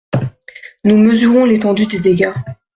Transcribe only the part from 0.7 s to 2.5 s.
Nous mesurons l’étendue des dégâts.